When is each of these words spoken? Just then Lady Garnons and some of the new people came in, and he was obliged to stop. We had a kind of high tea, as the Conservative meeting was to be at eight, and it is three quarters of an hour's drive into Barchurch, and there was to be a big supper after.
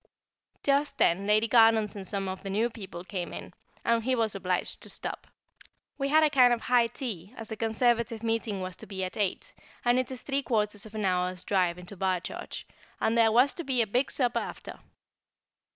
Just 0.63 0.97
then 0.97 1.27
Lady 1.27 1.47
Garnons 1.47 1.95
and 1.95 2.07
some 2.07 2.27
of 2.27 2.41
the 2.41 2.49
new 2.49 2.71
people 2.71 3.03
came 3.03 3.31
in, 3.31 3.53
and 3.85 4.03
he 4.03 4.15
was 4.15 4.33
obliged 4.33 4.81
to 4.81 4.89
stop. 4.89 5.27
We 5.99 6.07
had 6.07 6.23
a 6.23 6.29
kind 6.31 6.51
of 6.51 6.61
high 6.61 6.87
tea, 6.87 7.35
as 7.37 7.49
the 7.49 7.55
Conservative 7.55 8.23
meeting 8.23 8.61
was 8.61 8.75
to 8.77 8.87
be 8.87 9.03
at 9.03 9.15
eight, 9.15 9.53
and 9.85 9.99
it 9.99 10.09
is 10.09 10.23
three 10.23 10.41
quarters 10.41 10.87
of 10.87 10.95
an 10.95 11.05
hour's 11.05 11.45
drive 11.45 11.77
into 11.77 11.95
Barchurch, 11.95 12.65
and 12.99 13.15
there 13.15 13.31
was 13.31 13.53
to 13.53 13.63
be 13.63 13.83
a 13.83 13.85
big 13.85 14.09
supper 14.09 14.39
after. 14.39 14.79